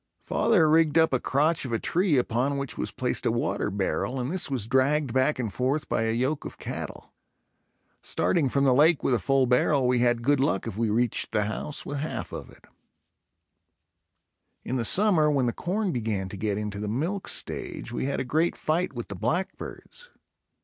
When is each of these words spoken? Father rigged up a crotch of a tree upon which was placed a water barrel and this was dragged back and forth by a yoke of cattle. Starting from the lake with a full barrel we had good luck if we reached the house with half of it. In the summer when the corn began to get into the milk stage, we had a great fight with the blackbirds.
Father 0.23 0.67
rigged 0.67 0.97
up 0.97 1.13
a 1.13 1.19
crotch 1.19 1.63
of 1.63 1.71
a 1.71 1.77
tree 1.77 2.17
upon 2.17 2.57
which 2.57 2.75
was 2.75 2.89
placed 2.89 3.23
a 3.23 3.31
water 3.31 3.69
barrel 3.69 4.19
and 4.19 4.31
this 4.31 4.49
was 4.49 4.65
dragged 4.65 5.13
back 5.13 5.37
and 5.37 5.53
forth 5.53 5.87
by 5.87 6.05
a 6.05 6.11
yoke 6.11 6.43
of 6.43 6.57
cattle. 6.57 7.13
Starting 8.01 8.49
from 8.49 8.63
the 8.63 8.73
lake 8.73 9.03
with 9.03 9.13
a 9.13 9.19
full 9.19 9.45
barrel 9.45 9.87
we 9.87 9.99
had 9.99 10.23
good 10.23 10.39
luck 10.39 10.65
if 10.65 10.75
we 10.75 10.89
reached 10.89 11.31
the 11.31 11.43
house 11.43 11.85
with 11.85 11.99
half 11.99 12.31
of 12.31 12.49
it. 12.49 12.65
In 14.65 14.75
the 14.77 14.83
summer 14.85 15.29
when 15.29 15.45
the 15.45 15.53
corn 15.53 15.91
began 15.91 16.29
to 16.29 16.35
get 16.35 16.57
into 16.57 16.79
the 16.79 16.87
milk 16.87 17.27
stage, 17.27 17.91
we 17.91 18.05
had 18.05 18.19
a 18.19 18.23
great 18.25 18.55
fight 18.57 18.93
with 18.93 19.07
the 19.07 19.15
blackbirds. 19.15 20.09